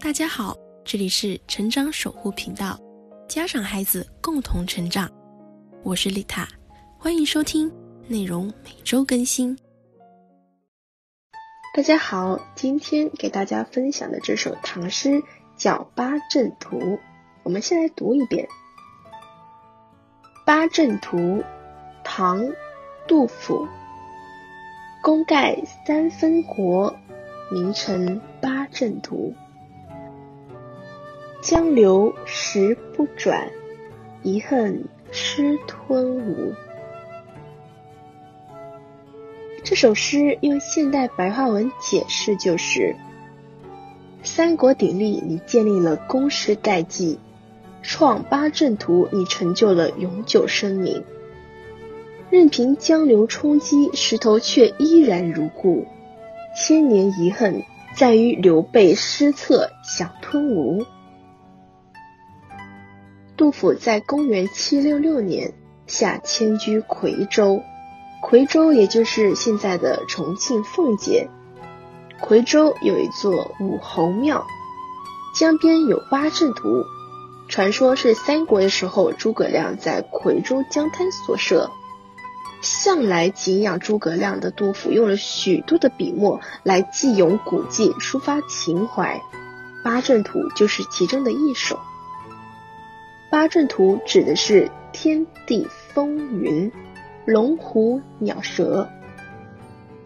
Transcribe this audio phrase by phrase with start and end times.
[0.00, 2.78] 大家好，这里是成长守护频道，
[3.28, 5.10] 家长孩子共同成长，
[5.82, 6.46] 我是丽塔，
[6.96, 7.70] 欢迎收听，
[8.06, 9.58] 内容每周更新。
[11.74, 15.20] 大家好，今天给大家分享的这首唐诗
[15.56, 16.78] 叫《八阵图》，
[17.42, 18.46] 我们先来读一遍
[20.46, 21.18] 《八阵图》，
[22.04, 22.40] 唐·
[23.08, 23.66] 杜甫。
[25.02, 26.96] 功盖三分国，
[27.50, 29.34] 名成八阵图。
[31.50, 33.48] 江流石不转，
[34.22, 36.52] 遗恨失吞吴。
[39.64, 42.94] 这首诗用现代白话文解释就是：
[44.22, 47.18] 三国鼎立，你建立了攻势代绩；
[47.80, 51.02] 创八阵图，你成就了永久声名。
[52.28, 55.86] 任凭江流冲击，石头却依然如故。
[56.54, 57.62] 千年遗恨
[57.94, 60.84] 在于刘备失策，想吞吴。
[63.38, 65.54] 杜甫在公元七六六年
[65.86, 67.62] 下迁居夔州，
[68.20, 71.30] 夔州也就是现在的重庆奉节。
[72.20, 74.44] 夔州有一座武侯庙，
[75.38, 76.82] 江边有八阵图，
[77.48, 81.70] 传说是三国的时候诸葛亮在夔州江滩所设。
[82.60, 89.22] 向来敬仰诸葛亮的杜甫，用了许多的笔墨来记咏古迹，抒发情怀。
[89.84, 91.78] 八阵图就是其中的一首。
[93.30, 96.72] 八阵图指的是天地风云、
[97.26, 98.88] 龙虎鸟蛇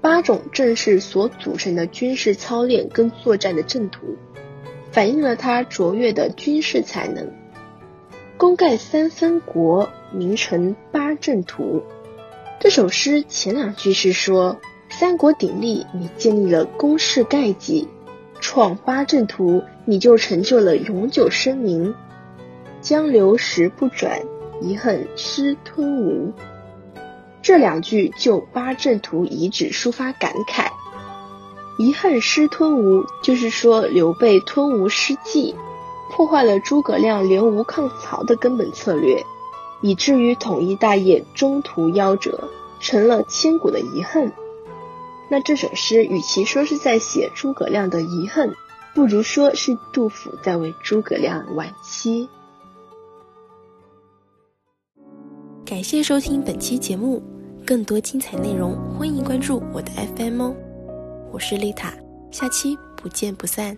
[0.00, 4.16] 八种阵势所组成的军事操练跟作战的阵图，
[4.92, 7.28] 反映了他卓越的军事才能。
[8.36, 11.82] 功盖三分国，名成八阵图。
[12.60, 17.88] 这首诗前两句是说三国鼎立，你建立了攻势概绩；
[18.40, 21.92] 创八阵图，你就成就了永久声名。
[22.80, 24.22] 江流石不转，
[24.60, 26.32] 遗恨失吞吴。
[27.42, 30.68] 这两句就八阵图遗址抒发感慨。
[31.78, 35.54] 遗恨失吞吴，就是说刘备吞吴失计，
[36.10, 39.24] 破坏了诸葛亮联吴抗曹的根本策略。
[39.80, 42.48] 以至于统一大业中途夭折，
[42.80, 44.32] 成了千古的遗恨。
[45.28, 48.56] 那这首诗与其说是在写诸葛亮的遗恨，
[48.94, 52.28] 不如说是杜甫在为诸葛亮惋惜。
[55.68, 57.22] 感谢收听本期节目，
[57.66, 60.56] 更多精彩内容欢迎关注我的 FM 哦。
[61.30, 61.92] 我是丽塔，
[62.30, 63.76] 下期不见不散。